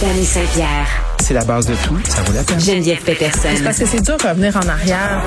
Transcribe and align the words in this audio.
Danny 0.00 0.24
Saint-Pierre. 0.24 0.86
C'est 1.20 1.34
la 1.34 1.44
base 1.44 1.66
de 1.66 1.74
tout, 1.74 1.98
ça 2.08 2.22
vaut 2.22 2.32
la 2.32 2.42
peine. 2.44 2.60
Geneviève 2.60 3.02
Peterson. 3.02 3.48
Parce 3.64 3.78
que 3.78 3.86
c'est 3.86 4.00
dur 4.02 4.16
de 4.16 4.28
revenir 4.28 4.56
en 4.56 4.68
arrière. 4.68 5.22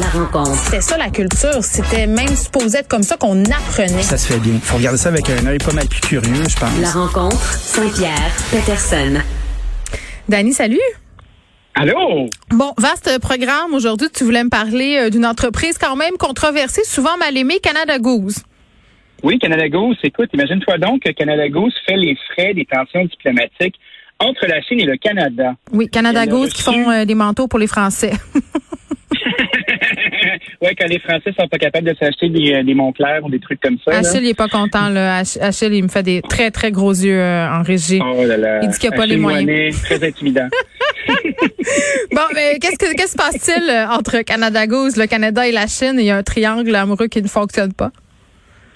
La 0.00 0.20
rencontre. 0.20 0.56
C'était 0.64 0.80
ça 0.80 0.96
la 0.96 1.10
culture. 1.10 1.62
C'était 1.62 2.06
même 2.06 2.34
supposé 2.34 2.78
être 2.78 2.88
comme 2.88 3.02
ça 3.02 3.16
qu'on 3.16 3.44
apprenait. 3.44 4.02
Ça 4.02 4.16
se 4.16 4.26
fait 4.26 4.38
bien. 4.38 4.54
Faut 4.62 4.76
regarder 4.76 4.98
ça 4.98 5.10
avec 5.10 5.28
un 5.30 5.46
œil 5.46 5.58
pas 5.58 5.72
mal 5.72 5.86
plus 5.86 6.00
curieux, 6.00 6.44
je 6.48 6.56
pense. 6.56 6.70
La 6.80 6.90
rencontre. 6.90 7.36
Saint-Pierre. 7.36 8.32
Peterson. 8.50 9.20
Dani, 10.28 10.52
salut. 10.52 10.80
Allô? 11.74 12.28
Bon, 12.50 12.74
vaste 12.78 13.18
programme. 13.20 13.74
Aujourd'hui, 13.74 14.08
tu 14.12 14.24
voulais 14.24 14.44
me 14.44 14.50
parler 14.50 14.98
euh, 14.98 15.10
d'une 15.10 15.24
entreprise 15.24 15.78
quand 15.78 15.96
même 15.96 16.16
controversée, 16.18 16.84
souvent 16.84 17.16
mal 17.18 17.36
aimée, 17.36 17.60
Canada 17.60 17.98
Goose. 17.98 18.36
Oui, 19.22 19.38
Canada 19.38 19.68
Goose. 19.68 19.96
Écoute, 20.02 20.30
imagine-toi 20.32 20.78
donc 20.78 21.02
que 21.02 21.10
Canada 21.12 21.48
Goose 21.48 21.74
fait 21.86 21.96
les 21.96 22.16
frais 22.32 22.54
des 22.54 22.64
tensions 22.64 23.04
diplomatiques 23.04 23.76
entre 24.18 24.46
la 24.46 24.60
Chine 24.62 24.80
et 24.80 24.84
le 24.84 24.96
Canada. 24.96 25.54
Oui, 25.72 25.88
Canada 25.88 26.26
Goose 26.26 26.52
qui 26.52 26.62
font 26.62 26.90
euh, 26.90 27.04
des 27.04 27.14
manteaux 27.14 27.48
pour 27.48 27.58
les 27.58 27.66
Français. 27.66 28.12
ouais, 30.60 30.74
quand 30.78 30.86
les 30.88 30.98
Français 31.00 31.32
sont 31.38 31.48
pas 31.48 31.58
capables 31.58 31.88
de 31.88 31.94
s'acheter 31.98 32.28
des, 32.28 32.54
euh, 32.54 32.62
des 32.62 32.74
Montclair 32.74 33.20
ou 33.24 33.30
des 33.30 33.40
trucs 33.40 33.60
comme 33.60 33.78
ça. 33.84 33.90
là. 33.92 33.98
Achille, 33.98 34.22
il 34.22 34.28
est 34.28 34.34
pas 34.34 34.48
content. 34.48 34.88
Là. 34.88 35.18
Ach- 35.18 35.38
Achille, 35.40 35.74
il 35.74 35.82
me 35.82 35.88
fait 35.88 36.02
des 36.02 36.22
très, 36.22 36.50
très 36.50 36.70
gros 36.70 36.92
yeux 36.92 37.18
euh, 37.20 37.48
en 37.48 37.62
régie. 37.62 38.00
Oh 38.02 38.24
là 38.24 38.36
là. 38.36 38.60
Il 38.62 38.68
dit 38.68 38.78
qu'il 38.78 38.90
y 38.90 38.92
a 38.92 38.96
pas 38.96 39.06
les 39.06 39.16
moyens. 39.16 39.44
Moinet, 39.44 39.70
Très 39.84 40.04
intimidant. 40.06 40.48
Bon, 42.12 42.22
mais 42.34 42.58
qu'est-ce 42.60 42.76
que 42.78 42.94
qu'est-ce 42.94 43.12
se 43.12 43.16
passe-t-il 43.16 43.70
entre 43.90 44.22
Canada 44.22 44.66
Goose, 44.66 44.96
le 44.96 45.06
Canada 45.06 45.46
et 45.48 45.52
la 45.52 45.66
Chine? 45.66 45.94
Il 45.98 46.04
y 46.04 46.10
a 46.10 46.16
un 46.18 46.22
triangle 46.22 46.74
amoureux 46.74 47.06
qui 47.08 47.22
ne 47.22 47.28
fonctionne 47.28 47.72
pas. 47.72 47.90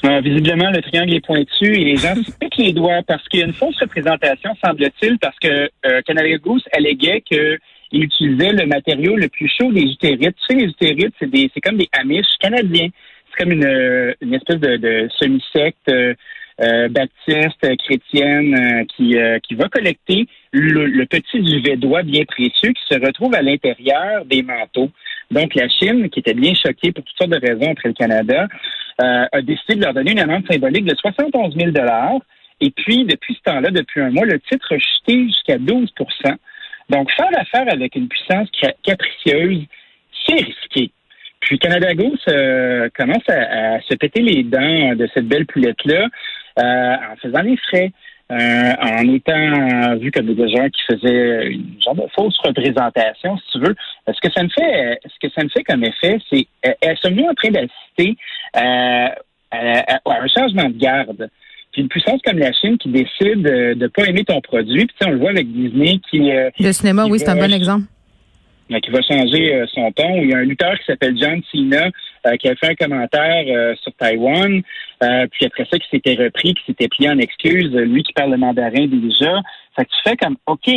Euh, 0.06 0.20
visiblement, 0.20 0.70
le 0.70 0.82
triangle 0.82 1.14
est 1.14 1.24
pointu 1.24 1.64
et 1.64 1.84
les 1.84 1.96
gens 1.96 2.14
se 2.14 2.30
piquent 2.40 2.58
les 2.58 2.72
doigts 2.72 3.02
parce 3.06 3.26
qu'il 3.28 3.40
y 3.40 3.42
a 3.42 3.46
une 3.46 3.52
fausse 3.52 3.78
représentation, 3.80 4.54
semble-t-il, 4.64 5.18
parce 5.18 5.38
que 5.38 5.68
euh, 5.86 6.38
Goose 6.38 6.64
alléguait 6.72 7.22
qu'il 7.22 7.58
utilisait 7.92 8.52
le 8.52 8.66
matériau 8.66 9.16
le 9.16 9.28
plus 9.28 9.48
chaud 9.48 9.72
des 9.72 9.82
utérites. 9.82 10.36
Tu 10.48 10.54
sais, 10.54 10.54
les 10.54 10.70
utérites, 10.70 11.14
c'est 11.18 11.30
des, 11.30 11.50
c'est 11.52 11.60
comme 11.60 11.76
des 11.76 11.88
Amish 11.92 12.26
canadiens. 12.40 12.88
C'est 13.30 13.42
comme 13.42 13.52
une, 13.52 13.64
euh, 13.64 14.14
une 14.20 14.34
espèce 14.34 14.60
de, 14.60 14.76
de 14.76 15.08
semi-secte 15.18 15.88
euh, 15.88 16.14
euh, 16.60 16.88
baptiste, 16.88 17.76
chrétienne, 17.84 18.54
euh, 18.54 18.84
qui, 18.96 19.16
euh, 19.18 19.38
qui 19.40 19.54
va 19.54 19.68
collecter 19.68 20.26
le, 20.52 20.86
le 20.86 21.06
petit 21.06 21.40
duvet 21.40 21.76
d'oie 21.76 22.02
bien 22.02 22.24
précieux 22.24 22.72
qui 22.72 22.94
se 22.94 22.98
retrouve 22.98 23.34
à 23.34 23.42
l'intérieur 23.42 24.24
des 24.24 24.42
manteaux. 24.42 24.90
Donc, 25.30 25.54
la 25.54 25.68
Chine, 25.68 26.08
qui 26.08 26.20
était 26.20 26.34
bien 26.34 26.54
choquée 26.54 26.92
pour 26.92 27.04
toutes 27.04 27.18
sortes 27.18 27.30
de 27.30 27.46
raisons 27.46 27.72
après 27.72 27.88
le 27.88 27.94
Canada, 27.94 28.46
euh, 29.00 29.24
a 29.30 29.42
décidé 29.42 29.74
de 29.76 29.82
leur 29.84 29.94
donner 29.94 30.12
une 30.12 30.20
amende 30.20 30.46
symbolique 30.50 30.84
de 30.84 30.94
71 30.94 31.54
000 31.56 31.70
Et 32.60 32.70
puis, 32.70 33.04
depuis 33.04 33.34
ce 33.34 33.42
temps-là, 33.50 33.70
depuis 33.70 34.00
un 34.00 34.10
mois, 34.10 34.24
le 34.24 34.40
titre 34.40 34.74
a 34.74 34.78
chuté 34.78 35.24
jusqu'à 35.24 35.58
12% 35.58 35.88
Donc, 36.90 37.10
faire 37.12 37.28
affaire 37.38 37.66
avec 37.72 37.94
une 37.94 38.08
puissance 38.08 38.48
ca- 38.60 38.74
capricieuse, 38.82 39.64
c'est 40.26 40.42
risqué. 40.42 40.90
Puis, 41.40 41.58
Canada 41.58 41.94
Goose 41.94 42.24
euh, 42.28 42.88
commence 42.96 43.28
à, 43.28 43.74
à 43.76 43.80
se 43.82 43.94
péter 43.94 44.22
les 44.22 44.42
dents 44.42 44.94
de 44.94 45.08
cette 45.12 45.28
belle 45.28 45.46
poulette-là 45.46 46.08
euh, 46.58 46.96
en 47.12 47.16
faisant 47.16 47.42
les 47.42 47.56
frais. 47.58 47.92
Euh, 48.32 48.72
en 48.82 49.08
étant 49.14 49.96
vu 49.98 50.10
comme 50.10 50.26
des 50.34 50.48
gens 50.48 50.68
qui 50.68 50.82
faisaient 50.90 51.46
une 51.52 51.76
genre 51.82 51.94
de 51.94 52.02
fausse 52.14 52.36
représentation, 52.44 53.36
si 53.38 53.52
tu 53.52 53.58
veux. 53.64 53.74
Ce 54.08 54.20
que 54.20 54.32
ça 54.32 54.42
me 54.42 54.48
fait, 54.48 54.98
ce 55.04 55.26
que 55.28 55.32
ça 55.32 55.44
me 55.44 55.48
fait 55.48 55.62
comme 55.64 55.84
effet, 55.84 56.18
c'est 56.30 56.46
euh, 56.66 56.72
elles 56.80 56.98
sont 56.98 57.10
venues 57.10 57.28
en 57.28 57.34
train 57.34 57.50
d'assister 57.50 58.16
euh, 58.56 59.08
à, 59.50 59.94
à- 59.94 60.00
à 60.04 60.22
un 60.22 60.26
changement 60.26 60.68
de 60.68 60.76
garde. 60.78 61.28
Puis 61.72 61.82
une 61.82 61.88
puissance 61.88 62.20
comme 62.24 62.38
la 62.38 62.52
Chine 62.52 62.78
qui 62.78 62.88
décide 62.88 63.46
euh, 63.46 63.74
de 63.74 63.86
pas 63.86 64.04
aimer 64.06 64.24
ton 64.24 64.40
produit, 64.40 64.86
puis 64.86 64.94
tu 64.98 65.04
sais, 65.04 65.08
on 65.10 65.12
le 65.12 65.18
voit 65.18 65.30
avec 65.30 65.46
Disney 65.52 65.98
qui 66.10 66.30
euh, 66.32 66.50
Le 66.58 66.72
cinéma, 66.72 67.04
qui 67.04 67.10
oui, 67.12 67.18
c'est 67.20 67.28
un 67.28 67.36
bon 67.36 67.52
exemple. 67.52 67.84
euh, 68.72 68.80
qui 68.80 68.90
va 68.90 69.00
changer 69.02 69.54
euh, 69.54 69.66
son 69.72 69.92
ton. 69.92 70.16
Il 70.22 70.30
y 70.30 70.34
a 70.34 70.38
un 70.38 70.42
lutteur 70.44 70.76
qui 70.78 70.84
s'appelle 70.86 71.16
John 71.20 71.40
Cena 71.52 71.88
euh, 72.26 72.36
qui 72.38 72.48
a 72.48 72.56
fait 72.56 72.70
un 72.70 72.74
commentaire 72.74 73.44
euh, 73.48 73.74
sur 73.82 73.92
Taïwan, 73.94 74.62
euh, 75.02 75.26
puis 75.30 75.46
après 75.46 75.66
ça, 75.70 75.78
qui 75.78 75.88
s'était 75.90 76.14
repris, 76.14 76.54
qui 76.54 76.64
s'était 76.66 76.88
plié 76.88 77.10
en 77.10 77.18
excuse, 77.18 77.74
euh, 77.74 77.84
lui 77.84 78.02
qui 78.02 78.12
parle 78.12 78.30
le 78.30 78.38
mandarin 78.38 78.86
déjà. 78.86 79.40
Fait 79.76 79.84
que 79.84 79.90
tu 79.90 80.08
fais 80.08 80.16
comme, 80.16 80.36
OK, 80.46 80.70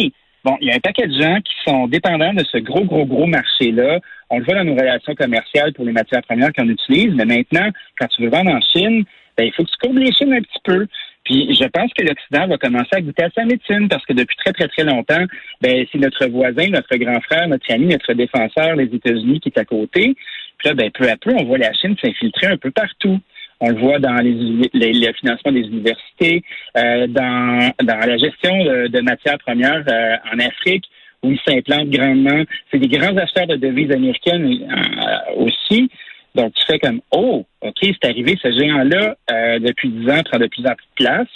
bon, 0.44 0.57
il 0.62 0.68
y 0.68 0.72
a 0.72 0.75
un 0.75 0.80
paquet 0.80 1.07
de 1.07 1.19
gens 1.19 1.38
qui 1.41 1.53
sont 1.66 1.88
dépendants 1.88 2.34
de 2.34 2.44
ce 2.44 2.57
gros, 2.57 2.84
gros, 2.84 3.06
gros 3.06 3.28
marché-là. 3.28 4.00
On 4.30 4.40
le 4.40 4.46
voit 4.46 4.56
dans 4.56 4.66
nos 4.66 4.75
relations 4.75 5.16
commerciales 5.16 5.74
pour 5.74 5.85
les 5.85 5.94
matières 5.94 6.22
premières 6.24 6.52
qu'on 6.53 6.68
utilise, 6.68 7.13
mais 7.16 7.25
maintenant, 7.25 7.69
quand 8.00 8.07
tu 8.07 8.24
veux 8.24 8.30
vendre 8.30 8.52
en 8.52 8.62
Chine, 8.62 9.06
ben, 9.38 9.46
il 9.46 9.53
faut 9.53 9.63
que 9.63 9.69
tu 9.69 9.78
courbes 9.81 9.97
les 9.97 10.12
Chines 10.12 10.34
un 10.34 10.41
petit 10.41 10.62
peu. 10.66 10.86
Puis 11.24 11.53
je 11.53 11.66
pense 11.68 11.91
que 11.94 12.03
l'Occident 12.03 12.47
va 12.47 12.57
commencer 12.57 12.90
à 12.91 13.01
goûter 13.01 13.24
à 13.24 13.30
sa 13.30 13.46
médecine 13.46 13.88
parce 13.88 14.06
que 14.06 14.13
depuis 14.13 14.36
très, 14.38 14.51
très, 14.51 14.68
très 14.68 14.84
longtemps, 14.84 15.25
ben, 15.62 15.86
c'est 15.91 16.00
notre 16.00 16.28
voisin, 16.28 16.68
notre 16.69 16.96
grand 16.97 17.22
frère, 17.22 17.47
notre 17.47 17.72
ami, 17.72 17.88
notre 17.88 18.13
défenseur, 18.13 18.75
les 18.75 18.94
États-Unis 18.94 19.40
qui 19.40 19.50
est 19.50 19.59
à 19.59 19.66
côté. 19.66 20.16
Puis 20.57 20.68
là, 20.68 20.74
ben, 20.74 20.91
peu 20.91 21.09
à 21.09 21.16
peu, 21.18 21.31
on 21.38 21.46
voit 21.46 21.57
la 21.57 21.72
Chine 21.74 21.96
s'infiltrer 22.03 22.47
un 22.47 22.57
peu 22.57 22.72
partout. 22.72 23.19
On 23.62 23.70
le 23.70 23.75
voit 23.80 24.00
dans 24.00 24.16
les, 24.16 24.34
les- 24.74 24.94
le 24.94 25.14
financement 25.14 25.52
des 25.52 25.62
universités, 25.62 26.44
euh, 26.78 27.08
dans, 27.08 27.72
dans 27.84 27.97
la 27.97 28.18
gestion 28.18 28.64
de, 28.64 28.88
de 28.88 29.02
matières 29.02 29.38
premières 29.40 29.84
euh, 29.90 30.16
en 30.34 30.40
Afrique, 30.40 30.86
où 31.24 31.31
ils 31.31 31.40
s'implantent 31.46 31.90
grandement. 31.90 32.44
C'est 32.72 32.80
des 32.80 32.88
grands 32.88 33.16
acheteurs 33.18 33.48
de 33.48 33.58
devises 33.58 33.92
américaines 33.92 34.46
euh, 34.72 35.44
aussi. 35.44 35.90
Donc, 36.36 36.53
tu 36.53 36.64
fais 36.68 36.80
comme, 36.80 37.02
oh, 37.12 37.46
OK, 37.62 37.75
c'est 37.81 38.06
arrivé, 38.06 38.38
ce 38.42 38.52
géant-là, 38.52 39.16
euh, 39.31 39.59
depuis 39.59 39.90
10 39.90 40.09
ans, 40.09 40.22
prend 40.24 40.38
de 40.40 40.48
plus 40.48 40.66
en 40.66 40.75
plus 40.75 40.86
de 40.98 41.03
place. 41.06 41.28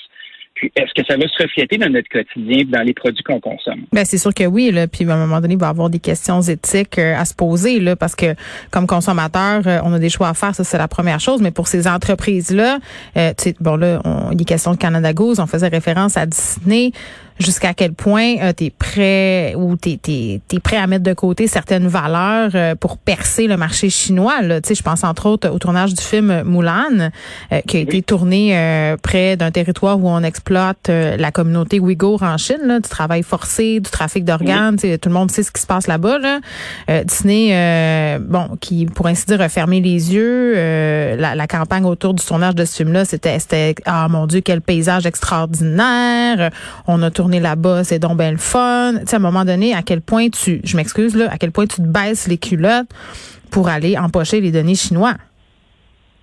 Puis, 0.55 0.71
est-ce 0.75 0.93
que 0.93 1.05
ça 1.07 1.17
va 1.17 1.27
se 1.27 1.41
refléter 1.41 1.77
dans 1.77 1.89
notre 1.89 2.09
quotidien, 2.09 2.63
dans 2.67 2.83
les 2.83 2.93
produits 2.93 3.23
qu'on 3.23 3.39
consomme? 3.39 3.85
Ben 3.91 4.05
c'est 4.05 4.17
sûr 4.17 4.33
que 4.33 4.45
oui 4.45 4.71
là. 4.71 4.87
Puis 4.87 5.09
à 5.09 5.13
un 5.13 5.17
moment 5.17 5.41
donné 5.41 5.55
il 5.55 5.59
va 5.59 5.67
y 5.67 5.69
avoir 5.69 5.89
des 5.89 5.99
questions 5.99 6.41
éthiques 6.41 6.99
euh, 6.99 7.15
à 7.17 7.25
se 7.25 7.33
poser 7.33 7.79
là 7.79 7.95
parce 7.95 8.15
que 8.15 8.35
comme 8.71 8.85
consommateur 8.85 9.63
euh, 9.65 9.79
on 9.83 9.93
a 9.93 9.99
des 9.99 10.09
choix 10.09 10.29
à 10.29 10.33
faire. 10.33 10.53
Ça 10.53 10.63
c'est 10.63 10.77
la 10.77 10.87
première 10.87 11.19
chose. 11.19 11.41
Mais 11.41 11.51
pour 11.51 11.67
ces 11.67 11.87
entreprises 11.87 12.51
là 12.51 12.79
tu 13.15 13.21
sais 13.37 13.55
bon 13.59 13.75
là 13.75 14.01
on, 14.05 14.31
il 14.31 14.41
est 14.41 14.45
question 14.45 14.71
de 14.71 14.77
Canada 14.77 15.11
Goose. 15.13 15.39
On 15.39 15.47
faisait 15.47 15.67
référence 15.67 16.17
à 16.17 16.25
Disney 16.25 16.91
jusqu'à 17.39 17.73
quel 17.73 17.93
point 17.93 18.35
euh, 18.41 18.53
tu 18.55 18.65
es 18.65 18.69
prêt 18.69 19.55
ou 19.55 19.75
tu 19.77 19.97
es, 20.07 20.59
prêt 20.59 20.77
à 20.77 20.87
mettre 20.87 21.03
de 21.03 21.13
côté 21.13 21.47
certaines 21.47 21.87
valeurs 21.87 22.51
euh, 22.55 22.75
pour 22.75 22.97
percer 22.97 23.47
le 23.47 23.57
marché 23.57 23.89
chinois 23.89 24.41
là. 24.41 24.61
Tu 24.61 24.69
sais 24.69 24.75
je 24.75 24.83
pense 24.83 25.03
entre 25.03 25.27
autres 25.27 25.49
au 25.49 25.59
tournage 25.59 25.93
du 25.93 26.03
film 26.03 26.43
Mulan 26.45 27.09
euh, 27.51 27.61
qui 27.67 27.77
a 27.77 27.79
été 27.79 28.01
tourné 28.01 28.57
euh, 28.57 28.97
près 28.97 29.35
d'un 29.35 29.51
territoire 29.51 29.99
où 29.99 30.07
on 30.07 30.23
exploite 30.23 30.89
euh, 30.89 31.17
la 31.17 31.31
communauté 31.31 31.79
ouïghour 31.79 32.23
en 32.23 32.37
Chine 32.37 32.61
là, 32.65 32.79
du 32.79 32.89
travail 32.89 33.23
forcé, 33.23 33.79
du 33.79 33.89
trafic 33.89 34.23
d'organes, 34.25 34.77
sais, 34.77 34.97
tout 34.97 35.09
le 35.09 35.15
monde 35.15 35.31
sait 35.31 35.43
ce 35.43 35.51
qui 35.51 35.61
se 35.61 35.67
passe 35.67 35.87
là-bas 35.87 36.19
là. 36.19 36.39
Euh, 36.89 37.03
Disney 37.03 37.49
euh, 37.51 38.19
bon 38.19 38.57
qui 38.59 38.85
pour 38.85 39.07
ainsi 39.07 39.25
dire 39.25 39.41
a 39.41 39.49
fermé 39.49 39.81
les 39.81 40.13
yeux 40.13 40.53
euh, 40.55 41.15
la, 41.15 41.35
la 41.35 41.47
campagne 41.47 41.85
autour 41.85 42.13
du 42.13 42.23
tournage 42.23 42.55
de 42.55 42.65
ce 42.65 42.75
film 42.75 42.93
là 42.93 43.05
c'était 43.05 43.39
c'était 43.39 43.75
ah 43.85 44.07
mon 44.09 44.27
dieu 44.27 44.41
quel 44.41 44.61
paysage 44.61 45.05
extraordinaire. 45.05 46.51
On 46.87 47.01
a 47.01 47.11
tourné 47.11 47.22
là-bas 47.31 47.83
c'est 47.83 47.99
donc 47.99 48.17
ben 48.17 48.31
le 48.31 48.37
fun 48.37 48.93
tu 48.99 49.07
sais 49.07 49.15
à 49.15 49.19
un 49.19 49.21
moment 49.21 49.45
donné 49.45 49.73
à 49.73 49.81
quel 49.81 50.01
point 50.01 50.29
tu 50.29 50.61
je 50.63 50.77
m'excuse 50.77 51.15
là 51.15 51.27
à 51.31 51.37
quel 51.37 51.51
point 51.51 51.65
tu 51.67 51.77
te 51.77 51.87
baisses 51.87 52.27
les 52.27 52.37
culottes 52.37 52.87
pour 53.51 53.67
aller 53.69 53.97
empocher 53.97 54.41
les 54.41 54.51
données 54.51 54.75
chinois? 54.75 55.13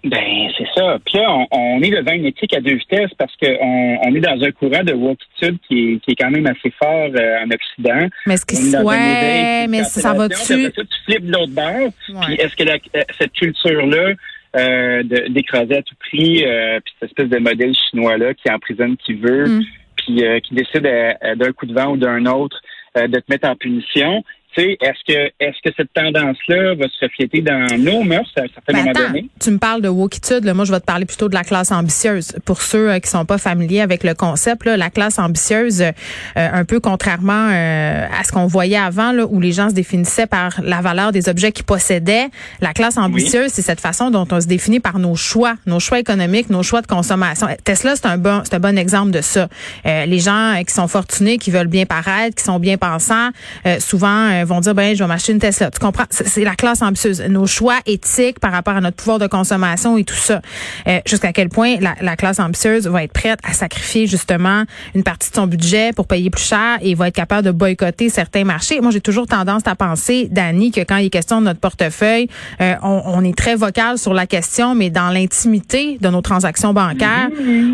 Ben, 0.02 0.48
c'est 0.56 0.66
ça. 0.74 0.96
Puis 1.04 1.18
là, 1.18 1.30
on, 1.30 1.46
on 1.50 1.82
est 1.82 1.90
devant 1.90 2.12
une 2.12 2.24
éthique 2.24 2.54
à 2.54 2.60
deux 2.62 2.74
vitesses 2.76 3.10
parce 3.18 3.32
qu'on 3.36 3.98
on 4.02 4.14
est 4.14 4.20
dans 4.20 4.42
un 4.42 4.50
courant 4.50 4.82
de 4.82 4.94
wokitude 4.94 5.58
qui 5.68 5.78
est, 5.92 5.98
qui 5.98 6.12
est 6.12 6.14
quand 6.14 6.30
même 6.30 6.46
assez 6.46 6.70
fort 6.82 7.10
euh, 7.14 7.44
en 7.44 7.50
Occident. 7.50 8.08
mais 8.26 8.38
ce 8.38 8.46
qui 8.46 8.56
On 8.74 8.80
est 8.80 8.84
ouais 8.84 9.66
mais 9.68 9.84
ça 9.84 10.14
va 10.14 10.28
cancellation, 10.30 10.70
tu 10.74 10.86
flippes 11.04 11.26
de 11.26 11.32
l'autre 11.32 11.52
bord. 11.52 11.64
Ouais. 12.08 12.20
Puis 12.24 12.34
est-ce 12.36 12.56
que 12.56 12.62
la- 12.64 12.78
euh, 12.96 13.02
cette 13.20 13.32
culture-là 13.34 14.12
euh, 14.56 15.02
d'écraser 15.28 15.76
à 15.76 15.82
tout 15.82 15.94
prix, 16.00 16.44
euh, 16.46 16.80
puis 16.82 16.94
cette 16.98 17.10
espèce 17.10 17.28
de 17.28 17.38
modèle 17.38 17.72
chinois-là 17.90 18.32
qui 18.34 18.50
emprisonne 18.50 18.96
qui 18.96 19.12
veut, 19.12 19.46
Mm. 19.48 19.62
Puis 20.10 20.24
euh, 20.24 20.40
qui 20.40 20.54
décide 20.54 20.86
euh, 20.86 21.12
euh, 21.22 21.34
d'un 21.34 21.52
coup 21.52 21.66
de 21.66 21.74
vent 21.74 21.92
ou 21.92 21.96
d'un 21.96 22.26
autre 22.26 22.60
de 22.96 23.20
te 23.20 23.24
mettre 23.28 23.48
en 23.48 23.54
punition, 23.54 24.24
est-ce 24.56 25.12
que 25.12 25.32
est-ce 25.40 25.56
que 25.64 25.74
cette 25.76 25.92
tendance-là 25.92 26.74
va 26.74 26.86
se 26.88 27.04
refléter 27.04 27.40
dans 27.40 27.66
nos 27.78 28.02
mœurs 28.02 28.30
à 28.36 28.42
un 28.42 28.46
certain 28.54 28.72
Ben 28.72 28.78
moment 28.78 28.90
attends, 28.90 29.06
donné? 29.08 29.28
tu 29.40 29.50
me 29.50 29.58
parles 29.58 29.82
de 29.82 29.88
wokitude, 29.88 30.44
là. 30.44 30.54
moi 30.54 30.64
je 30.64 30.72
vais 30.72 30.80
te 30.80 30.84
parler 30.84 31.06
plutôt 31.06 31.28
de 31.28 31.34
la 31.34 31.44
classe 31.44 31.72
ambitieuse. 31.72 32.36
Pour 32.44 32.62
ceux 32.62 32.90
euh, 32.90 32.98
qui 32.98 33.08
sont 33.08 33.24
pas 33.24 33.38
familiers 33.38 33.80
avec 33.80 34.04
le 34.04 34.14
concept, 34.14 34.64
là, 34.64 34.76
la 34.76 34.90
classe 34.90 35.18
ambitieuse, 35.18 35.82
euh, 35.82 35.92
un 36.34 36.64
peu 36.64 36.80
contrairement 36.80 37.48
euh, 37.50 38.06
à 38.18 38.24
ce 38.24 38.32
qu'on 38.32 38.46
voyait 38.46 38.76
avant, 38.76 39.12
là, 39.12 39.26
où 39.26 39.40
les 39.40 39.52
gens 39.52 39.70
se 39.70 39.74
définissaient 39.74 40.26
par 40.26 40.60
la 40.62 40.80
valeur 40.80 41.12
des 41.12 41.28
objets 41.28 41.52
qu'ils 41.52 41.64
possédaient, 41.64 42.28
la 42.60 42.72
classe 42.72 42.98
ambitieuse, 42.98 43.50
c'est 43.52 43.62
cette 43.62 43.80
façon 43.80 44.10
dont 44.10 44.26
on 44.30 44.40
se 44.40 44.46
définit 44.46 44.80
par 44.80 44.98
nos 44.98 45.14
choix, 45.16 45.54
nos 45.66 45.80
choix 45.80 45.98
économiques, 45.98 46.50
nos 46.50 46.62
choix 46.62 46.82
de 46.82 46.86
consommation. 46.86 47.46
Tesla, 47.64 47.96
c'est 47.96 48.06
un 48.06 48.18
bon, 48.18 48.42
c'est 48.44 48.54
un 48.54 48.60
bon 48.60 48.76
exemple 48.78 49.10
de 49.10 49.20
ça. 49.20 49.48
Euh, 49.86 50.06
les 50.06 50.18
gens 50.18 50.54
euh, 50.54 50.62
qui 50.62 50.74
sont 50.74 50.88
fortunés, 50.88 51.38
qui 51.38 51.50
veulent 51.50 51.66
bien 51.66 51.86
paraître, 51.86 52.36
qui 52.36 52.44
sont 52.44 52.58
bien 52.58 52.76
pensants, 52.76 53.30
euh, 53.66 53.78
souvent 53.80 54.39
euh, 54.40 54.44
vont 54.44 54.60
dire 54.60 54.74
ben 54.74 54.94
je 54.94 55.02
vais 55.02 55.08
m'acheter 55.08 55.32
une 55.32 55.38
Tesla. 55.38 55.70
Tu 55.70 55.78
comprends? 55.78 56.04
C'est 56.10 56.44
la 56.44 56.54
classe 56.54 56.82
ambitieuse. 56.82 57.20
Nos 57.28 57.46
choix 57.46 57.78
éthiques 57.86 58.40
par 58.40 58.52
rapport 58.52 58.74
à 58.74 58.80
notre 58.80 58.96
pouvoir 58.96 59.18
de 59.18 59.26
consommation 59.26 59.96
et 59.96 60.04
tout 60.04 60.14
ça. 60.14 60.40
Euh, 60.86 61.00
Jusqu'à 61.06 61.32
quel 61.32 61.48
point 61.48 61.76
la, 61.80 61.94
la 62.00 62.16
classe 62.16 62.38
ambitieuse 62.38 62.86
va 62.86 63.04
être 63.04 63.12
prête 63.12 63.38
à 63.44 63.52
sacrifier 63.52 64.06
justement 64.06 64.64
une 64.94 65.02
partie 65.02 65.30
de 65.30 65.34
son 65.36 65.46
budget 65.46 65.92
pour 65.94 66.06
payer 66.06 66.30
plus 66.30 66.44
cher 66.44 66.78
et 66.82 66.94
va 66.94 67.08
être 67.08 67.14
capable 67.14 67.46
de 67.46 67.52
boycotter 67.52 68.08
certains 68.08 68.44
marchés. 68.44 68.80
Moi, 68.80 68.90
j'ai 68.90 69.00
toujours 69.00 69.26
tendance 69.26 69.62
à 69.66 69.74
penser, 69.74 70.28
Dani, 70.30 70.70
que 70.70 70.80
quand 70.80 70.96
il 70.96 71.06
est 71.06 71.10
question 71.10 71.40
de 71.40 71.46
notre 71.46 71.60
portefeuille, 71.60 72.28
euh, 72.60 72.74
on, 72.82 73.02
on 73.06 73.24
est 73.24 73.36
très 73.36 73.56
vocal 73.56 73.98
sur 73.98 74.14
la 74.14 74.26
question, 74.26 74.74
mais 74.74 74.90
dans 74.90 75.10
l'intimité 75.10 75.98
de 76.00 76.08
nos 76.08 76.22
transactions 76.22 76.72
bancaires, 76.72 77.28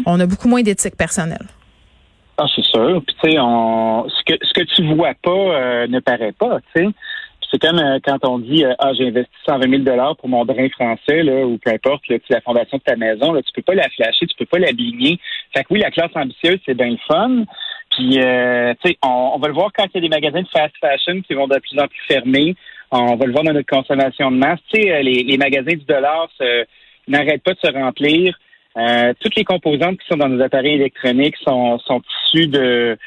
on 0.07 0.19
a 0.21 0.27
beaucoup 0.27 0.49
moins 0.49 0.63
d'éthique 0.63 0.97
personnelle. 0.97 1.47
Ah, 2.39 2.45
c'est 2.55 2.65
sûr. 2.65 3.03
Puis 3.07 3.17
tu 3.23 3.31
sais, 3.31 3.39
on 3.39 4.07
ce 4.09 4.23
que 4.25 4.35
ce 4.45 4.53
que 4.53 4.65
tu 4.75 4.95
vois 4.95 5.15
pas 5.23 5.31
euh, 5.31 5.87
ne 5.87 6.01
paraît 6.01 6.33
pas, 6.33 6.59
tu 6.75 6.83
sais. 6.83 6.89
C'est 7.51 7.61
comme 7.63 7.79
euh, 7.79 7.99
quand 8.05 8.19
on 8.29 8.41
dit 8.41 8.65
euh, 8.65 8.75
ah 8.81 8.93
j'ai 8.99 9.07
investi 9.07 9.31
120 9.47 9.71
000 9.71 9.83
dollars 9.85 10.17
pour 10.17 10.29
mon 10.29 10.45
drain 10.45 10.69
français 10.71 11.23
là 11.23 11.47
ou 11.47 11.59
peu 11.59 11.71
importe 11.71 12.07
là, 12.09 12.17
la 12.29 12.41
fondation 12.41 12.77
de 12.79 12.83
ta 12.83 12.97
maison 12.97 13.33
là 13.33 13.41
tu 13.41 13.53
peux 13.55 13.63
pas 13.63 13.75
la 13.77 13.89
flasher 13.91 14.27
tu 14.27 14.35
peux 14.37 14.47
pas 14.47 14.59
l'abligner 14.59 15.21
fait 15.55 15.63
que 15.63 15.69
oui 15.73 15.79
la 15.79 15.93
classe 15.93 16.11
ambitieuse 16.17 16.59
c'est 16.67 16.75
bien 16.75 16.91
le 16.91 16.99
fun. 17.07 17.45
Puis 17.93 18.19
euh, 18.21 18.75
tu 18.83 18.91
sais 18.91 18.99
on, 19.05 19.33
on 19.35 19.39
va 19.39 19.47
le 19.47 19.55
voir 19.55 19.71
quand 19.73 19.85
il 19.95 19.95
y 19.95 19.99
a 19.99 20.01
des 20.01 20.09
magasins 20.09 20.43
de 20.43 20.49
fast 20.49 20.75
fashion 20.81 21.23
qui 21.23 21.35
vont 21.35 21.47
de 21.47 21.59
plus 21.61 21.79
en 21.81 21.87
plus 21.87 22.01
fermer. 22.09 22.57
On 22.91 23.15
va 23.15 23.27
le 23.27 23.33
voir 23.33 23.45
dans 23.45 23.53
notre 23.53 23.71
consommation 23.71 24.31
de 24.33 24.37
masse. 24.37 24.59
Tu 24.75 24.83
sais 24.83 24.93
euh, 24.93 25.03
les, 25.03 25.23
les 25.23 25.39
magasins 25.39 25.77
du 25.77 25.85
dollar 25.87 26.29
se- 26.37 26.65
n'arrêtent 27.07 27.45
pas 27.45 27.55
de 27.55 27.61
se 27.63 27.73
remplir 27.73 28.37
euh, 28.77 29.15
toutes 29.21 29.37
les 29.37 29.45
composantes 29.45 29.99
qui 29.99 30.07
sont 30.09 30.19
dans 30.19 30.29
nos 30.29 30.43
appareils 30.43 30.75
électroniques 30.75 31.37
sont, 31.43 31.79
sont 31.81 32.03
issues 32.27 32.49
de, 32.49 32.99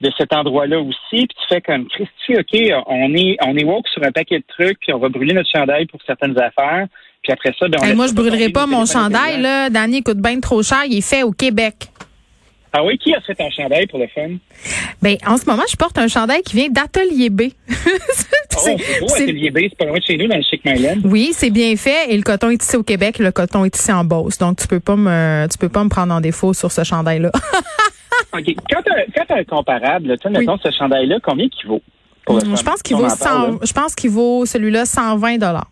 de 0.00 0.10
cet 0.18 0.32
endroit-là 0.32 0.80
aussi. 0.80 0.96
Puis 1.10 1.28
tu 1.28 1.46
fais 1.48 1.60
comme 1.60 1.86
Christy, 1.86 2.36
OK, 2.38 2.84
on 2.86 3.14
est 3.14 3.36
on 3.44 3.56
est 3.56 3.64
woke 3.64 3.88
sur 3.88 4.02
un 4.02 4.12
paquet 4.12 4.38
de 4.38 4.44
trucs, 4.46 4.78
puis 4.80 4.92
on 4.92 4.98
va 4.98 5.08
brûler 5.08 5.34
notre 5.34 5.50
chandail 5.50 5.86
pour 5.86 6.00
certaines 6.06 6.38
affaires. 6.38 6.86
Puis 7.22 7.32
après 7.32 7.54
ça, 7.58 7.68
ben, 7.68 7.78
on 7.80 7.84
Hey, 7.84 7.94
moi, 7.94 8.06
je 8.06 8.14
brûlerai 8.14 8.50
pas 8.50 8.66
mon 8.66 8.84
chandail. 8.84 9.40
Là. 9.40 9.70
Danny 9.70 10.02
coûte 10.02 10.18
bien 10.18 10.38
trop 10.40 10.62
cher. 10.62 10.82
Il 10.86 10.98
est 10.98 11.08
fait 11.08 11.22
au 11.22 11.32
Québec. 11.32 11.74
Ah 12.76 12.84
oui, 12.84 12.98
qui 12.98 13.14
a 13.14 13.20
fait 13.20 13.36
ton 13.36 13.48
chandail 13.50 13.86
pour 13.86 14.00
le 14.00 14.08
fun? 14.08 14.30
Ben, 15.00 15.16
en 15.26 15.36
ce 15.36 15.46
moment, 15.46 15.62
je 15.70 15.76
porte 15.76 15.96
un 15.96 16.08
chandail 16.08 16.42
qui 16.42 16.56
vient 16.56 16.68
d'Atelier 16.68 17.30
B. 17.30 17.42
Oh, 18.56 18.60
C'est- 19.08 19.76
pas 19.76 19.84
loin 19.86 19.98
de 19.98 20.02
chez 20.04 20.16
nous, 20.16 20.26
dans 20.28 20.36
le 20.36 20.42
Chic 20.42 20.64
Myland. 20.64 21.00
oui, 21.04 21.30
c'est 21.32 21.50
bien 21.50 21.74
fait 21.76 22.10
et 22.12 22.16
le 22.16 22.22
coton 22.22 22.50
est 22.50 22.62
ici 22.62 22.76
au 22.76 22.82
Québec, 22.82 23.18
le 23.18 23.32
coton 23.32 23.64
est 23.64 23.76
ici 23.76 23.92
en 23.92 24.04
Beauce. 24.04 24.38
Donc 24.38 24.58
tu 24.58 24.66
peux 24.66 24.80
pas 24.80 24.96
me 24.96 25.46
tu 25.50 25.58
peux 25.58 25.68
pas 25.68 25.82
me 25.84 25.88
prendre 25.88 26.12
en 26.14 26.20
défaut 26.20 26.52
sur 26.54 26.70
ce 26.72 26.84
chandail 26.84 27.20
là. 27.20 27.30
OK. 28.32 28.54
Quand 28.70 28.80
quand 29.16 29.24
t'as 29.28 29.38
un 29.38 29.44
comparable, 29.44 30.16
Oui. 30.24 30.30
mettons, 30.32 30.56
ce 30.58 30.70
chandail-là, 30.70 31.18
combien 31.22 31.48
qu'il 31.48 31.68
vaut? 31.68 31.82
Pour 32.26 32.40
je 32.40 32.62
pense 32.62 32.82
qu'il 32.82 32.96
vaut 32.96 33.04
en 33.04 33.08
parle, 33.08 33.18
100 33.18 33.46
là. 33.52 33.58
je 33.62 33.72
pense 33.72 33.94
qu'il 33.94 34.10
vaut 34.10 34.46
celui-là 34.46 34.86
120 34.86 35.36
dollars. 35.38 35.70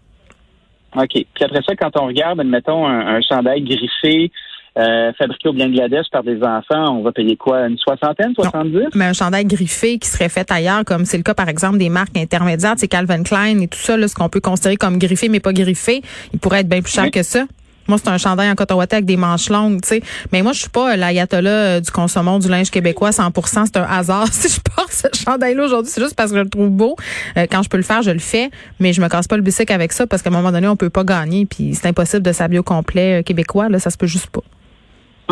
OK. 0.97 1.09
Puis 1.09 1.27
après 1.45 1.61
ça, 1.67 1.75
quand 1.77 1.91
on 1.99 2.07
regarde, 2.09 2.41
admettons, 2.41 2.87
un, 2.87 3.17
un 3.17 3.21
chandail 3.23 3.63
griffé, 3.63 4.31
euh, 4.79 5.13
fabriqué 5.19 5.49
au 5.49 5.53
Bangladesh 5.53 6.07
par 6.11 6.23
des 6.23 6.43
enfants, 6.43 6.97
on 6.99 7.03
va 7.03 7.13
payer 7.13 7.37
quoi? 7.37 7.67
Une 7.67 7.79
soixantaine, 7.79 8.35
soixante-dix? 8.35 8.89
Mais 8.95 9.07
un 9.07 9.13
chandail 9.13 9.45
griffé 9.45 9.99
qui 9.99 10.09
serait 10.09 10.29
fait 10.29 10.51
ailleurs 10.51 10.85
comme 10.85 11.05
c'est 11.05 11.19
le 11.19 11.23
cas 11.23 11.35
par 11.35 11.49
exemple 11.49 11.79
des 11.79 11.89
marques 11.91 12.17
intermédiaires, 12.17 12.75
c'est 12.77 12.89
Calvin 12.89 13.23
Klein 13.23 13.61
et 13.61 13.69
tout 13.69 13.79
ça 13.79 13.97
là, 13.97 14.09
ce 14.09 14.15
qu'on 14.15 14.29
peut 14.29 14.41
considérer 14.41 14.77
comme 14.77 14.99
griffé 14.99 15.29
mais 15.29 15.41
pas 15.41 15.53
griffé, 15.53 16.03
il 16.33 16.39
pourrait 16.39 16.61
être 16.61 16.69
bien 16.69 16.81
plus 16.81 16.93
cher 16.93 17.05
Oui. 17.05 17.11
que 17.11 17.23
ça. 17.23 17.45
Moi, 17.89 17.99
c'est 17.99 18.11
un 18.11 18.19
chandail 18.19 18.49
en 18.49 18.55
coton 18.55 18.79
avec 18.79 19.05
des 19.05 19.17
manches 19.17 19.51
longues, 19.51 19.81
tu 19.83 19.89
sais. 19.89 20.03
Mais 20.33 20.43
moi, 20.43 20.53
je 20.53 20.61
suis 20.61 20.69
pas 20.69 20.93
euh, 20.93 20.97
l'ayatollah 20.97 21.51
euh, 21.51 21.81
du 21.81 21.91
consommation 21.91 22.39
du 22.39 22.49
linge 22.49 22.71
québécois 22.71 23.11
100%. 23.11 23.67
C'est 23.67 23.77
un 23.77 23.83
hasard. 23.83 24.29
Si 24.33 24.49
je 24.49 24.61
porte 24.61 24.93
ce 24.93 25.09
chandail-là 25.25 25.65
aujourd'hui, 25.65 25.91
c'est 25.93 26.01
juste 26.01 26.15
parce 26.15 26.31
que 26.31 26.37
je 26.39 26.43
le 26.43 26.49
trouve 26.49 26.71
beau. 26.71 26.97
Euh, 27.37 27.47
quand 27.51 27.63
je 27.63 27.69
peux 27.69 27.77
le 27.77 27.83
faire, 27.83 28.03
je 28.03 28.13
le 28.13 28.21
fais. 28.21 28.51
Mais 28.79 28.93
je 28.93 29.01
me 29.01 29.09
casse 29.09 29.27
pas 29.27 29.37
le 29.37 29.43
bicycle 29.43 29.73
avec 29.73 29.93
ça 29.93 30.07
parce 30.07 30.23
qu'à 30.23 30.31
un 30.31 30.33
moment 30.33 30.53
donné, 30.53 30.69
on 30.69 30.77
peut 30.77 30.91
pas 30.91 31.03
gagner. 31.05 31.45
Puis 31.45 31.75
c'est 31.75 31.89
impossible 31.89 32.23
de 32.23 32.31
s'habiller 32.33 32.61
au 32.61 32.63
complet 32.63 33.19
euh, 33.19 33.23
québécois. 33.23 33.69
Là, 33.69 33.81
ça 33.81 33.91
se 33.91 33.97
peut 33.97 34.07
juste 34.07 34.29
pas. 34.29 34.43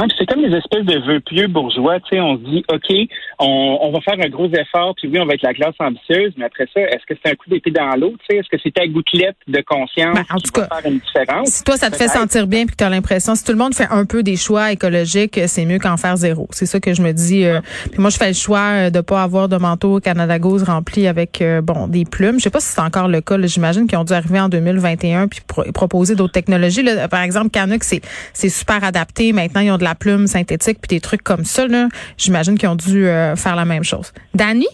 Ouais, 0.00 0.06
c'est 0.18 0.26
comme 0.26 0.40
les 0.42 0.56
espèces 0.56 0.84
de 0.84 0.98
vœux 1.06 1.20
pieux 1.20 1.46
bourgeois, 1.48 2.00
tu 2.00 2.10
sais, 2.16 2.20
on 2.20 2.36
se 2.36 2.42
dit, 2.44 2.64
OK, 2.72 3.08
on, 3.38 3.78
on 3.82 3.92
va 3.92 4.00
faire 4.00 4.14
un 4.24 4.28
gros 4.28 4.48
effort, 4.48 4.94
puis 4.96 5.08
oui, 5.08 5.18
on 5.20 5.26
va 5.26 5.34
être 5.34 5.42
la 5.42 5.54
classe 5.54 5.74
ambitieuse, 5.78 6.32
mais 6.36 6.44
après 6.46 6.66
ça, 6.74 6.80
est-ce 6.80 7.04
que 7.06 7.14
c'est 7.22 7.32
un 7.32 7.34
coup 7.34 7.48
d'épée 7.50 7.70
dans 7.70 7.94
l'eau, 7.96 8.10
tu 8.20 8.26
sais, 8.30 8.36
est-ce 8.38 8.48
que 8.48 8.56
c'est 8.62 8.72
ta 8.72 8.86
gouttelette 8.86 9.36
de 9.48 9.60
conscience 9.66 10.14
Ben, 10.14 10.24
en 10.30 10.36
qui 10.36 10.50
tout 10.50 10.60
va 10.60 10.66
cas, 10.66 10.76
faire 10.80 10.90
une 10.92 10.98
différence? 10.98 11.48
Si 11.48 11.64
toi, 11.64 11.76
ça 11.76 11.90
te 11.90 11.96
fait 11.96 12.08
sentir 12.08 12.46
bien 12.46 12.66
puis 12.66 12.72
que 12.76 12.76
tu 12.76 12.84
as 12.84 12.90
l'impression, 12.90 13.34
si 13.34 13.44
tout 13.44 13.52
le 13.52 13.58
monde 13.58 13.74
fait 13.74 13.88
un 13.90 14.04
peu 14.04 14.22
des 14.22 14.36
choix 14.36 14.72
écologiques, 14.72 15.38
c'est 15.46 15.64
mieux 15.64 15.78
qu'en 15.78 15.96
faire 15.96 16.16
zéro. 16.16 16.46
C'est 16.50 16.66
ça 16.66 16.80
que 16.80 16.94
je 16.94 17.02
me 17.02 17.12
dis. 17.12 17.44
euh, 17.44 17.60
puis 17.90 18.00
moi, 18.00 18.10
je 18.10 18.16
fais 18.16 18.28
le 18.28 18.34
choix 18.34 18.58
euh, 18.86 18.90
de 18.90 19.00
pas 19.00 19.22
avoir 19.22 19.48
de 19.48 19.56
manteau 19.56 20.00
Canada 20.00 20.38
Goose 20.38 20.62
rempli 20.64 21.06
avec 21.06 21.40
euh, 21.42 21.60
bon 21.60 21.86
des 21.88 22.04
plumes. 22.04 22.38
Je 22.38 22.44
sais 22.44 22.50
pas 22.50 22.60
si 22.60 22.68
c'est 22.72 22.80
encore 22.80 23.08
le 23.08 23.20
cas. 23.20 23.36
J'imagine 23.42 23.86
qu'ils 23.86 23.98
ont 23.98 24.04
dû 24.04 24.12
arriver 24.12 24.40
en 24.40 24.48
2021 24.48 25.28
puis 25.28 25.40
pro- 25.46 25.64
proposer 25.72 26.14
d'autres 26.14 26.32
technologies. 26.32 26.82
Là. 26.82 27.08
Par 27.08 27.22
exemple, 27.22 27.50
Canuck, 27.50 27.82
c'est 27.84 28.00
c'est 28.32 28.48
super 28.48 28.82
adapté. 28.84 29.32
Maintenant, 29.32 29.60
ils 29.60 29.70
ont 29.70 29.78
de 29.78 29.84
la 29.90 29.94
plume 29.96 30.26
synthétique 30.26 30.78
puis 30.80 30.88
des 30.96 31.00
trucs 31.00 31.22
comme 31.22 31.44
ça. 31.44 31.66
là. 31.66 31.88
J'imagine 32.16 32.56
qu'ils 32.56 32.68
ont 32.68 32.76
dû 32.76 33.06
euh, 33.06 33.34
faire 33.36 33.56
la 33.56 33.64
même 33.64 33.84
chose. 33.84 34.12
Danny? 34.34 34.68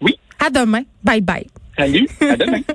Oui. 0.00 0.18
À 0.44 0.50
demain. 0.50 0.82
Bye 1.02 1.20
bye. 1.20 1.46
Salut, 1.78 2.08
à 2.20 2.36
demain. 2.36 2.60